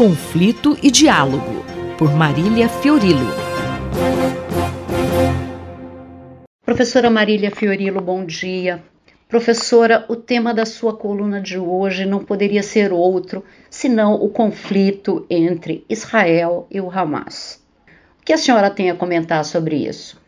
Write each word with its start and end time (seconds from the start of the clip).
Conflito 0.00 0.78
e 0.82 0.90
Diálogo, 0.90 1.62
por 1.98 2.10
Marília 2.14 2.70
Fiorilo. 2.70 3.26
Professora 6.64 7.10
Marília 7.10 7.50
Fiorilo, 7.50 8.00
bom 8.00 8.24
dia. 8.24 8.82
Professora, 9.28 10.06
o 10.08 10.16
tema 10.16 10.54
da 10.54 10.64
sua 10.64 10.96
coluna 10.96 11.38
de 11.38 11.58
hoje 11.58 12.06
não 12.06 12.24
poderia 12.24 12.62
ser 12.62 12.94
outro 12.94 13.44
senão 13.68 14.14
o 14.14 14.30
conflito 14.30 15.26
entre 15.28 15.84
Israel 15.86 16.66
e 16.70 16.80
o 16.80 16.90
Hamas. 16.90 17.62
O 18.22 18.24
que 18.24 18.32
a 18.32 18.38
senhora 18.38 18.70
tem 18.70 18.90
a 18.90 18.96
comentar 18.96 19.44
sobre 19.44 19.86
isso? 19.86 20.18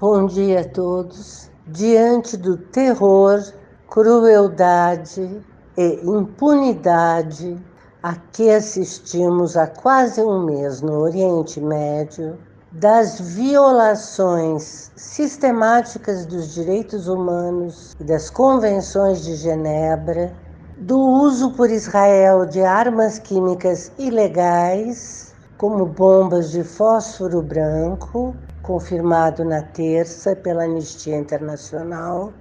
Bom 0.00 0.26
dia 0.26 0.62
a 0.62 0.68
todos. 0.68 1.48
Diante 1.64 2.36
do 2.36 2.56
terror, 2.56 3.40
crueldade 3.86 5.30
e 5.78 6.00
impunidade 6.04 7.56
a 8.02 8.16
que 8.32 8.50
assistimos 8.50 9.56
há 9.56 9.68
quase 9.68 10.20
um 10.20 10.44
mês 10.44 10.80
no 10.80 10.98
Oriente 10.98 11.60
Médio, 11.60 12.36
das 12.72 13.20
violações 13.20 14.90
sistemáticas 14.96 16.26
dos 16.26 16.52
direitos 16.52 17.06
humanos 17.06 17.94
e 18.00 18.04
das 18.04 18.28
convenções 18.28 19.22
de 19.22 19.36
Genebra, 19.36 20.32
do 20.78 20.98
uso 20.98 21.52
por 21.52 21.70
Israel 21.70 22.44
de 22.44 22.60
armas 22.62 23.20
químicas 23.20 23.92
ilegais, 23.98 25.32
como 25.56 25.86
bombas 25.86 26.50
de 26.50 26.64
fósforo 26.64 27.40
branco, 27.40 28.34
confirmado 28.62 29.44
na 29.44 29.62
terça 29.62 30.34
pela 30.34 30.64
Anistia 30.64 31.16
Internacional, 31.16 32.32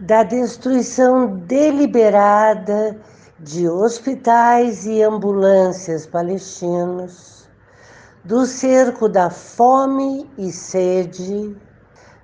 da 0.00 0.22
destruição 0.22 1.36
deliberada 1.46 2.96
de 3.40 3.68
hospitais 3.68 4.84
e 4.84 5.00
ambulâncias 5.00 6.04
palestinos, 6.04 7.48
do 8.24 8.44
cerco 8.44 9.08
da 9.08 9.30
fome 9.30 10.28
e 10.36 10.50
sede, 10.50 11.56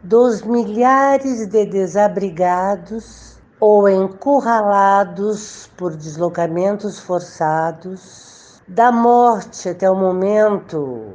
dos 0.02 0.42
milhares 0.42 1.46
de 1.46 1.66
desabrigados 1.66 3.38
ou 3.60 3.88
encurralados 3.88 5.70
por 5.76 5.94
deslocamentos 5.94 6.98
forçados, 6.98 8.60
da 8.66 8.90
morte 8.90 9.68
até 9.68 9.88
o 9.88 9.94
momento 9.94 11.12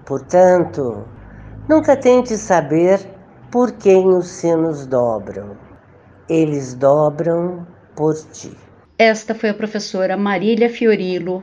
Portanto, 0.04 1.06
nunca 1.66 1.96
tente 1.96 2.36
saber 2.36 3.00
por 3.50 3.72
quem 3.72 4.06
os 4.08 4.26
sinos 4.26 4.84
dobram. 4.84 5.56
Eles 6.28 6.74
dobram 6.74 7.66
por 7.96 8.14
ti. 8.30 8.54
Esta 8.98 9.34
foi 9.34 9.48
a 9.48 9.54
professora 9.54 10.14
Marília 10.18 10.68
Fiorilo, 10.68 11.42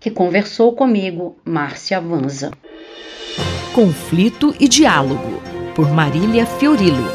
que 0.00 0.10
conversou 0.10 0.74
comigo, 0.74 1.36
Márcia 1.44 2.00
Vanza. 2.00 2.50
Conflito 3.72 4.52
e 4.58 4.66
Diálogo, 4.66 5.40
por 5.76 5.88
Marília 5.92 6.44
Fiorilo. 6.44 7.06